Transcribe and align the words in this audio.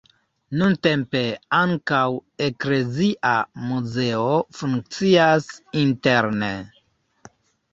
Nuntempe 0.59 1.19
ankaŭ 1.57 1.99
eklezia 2.47 3.35
muzeo 3.67 4.33
funkcias 4.63 5.49
interne. 5.83 6.53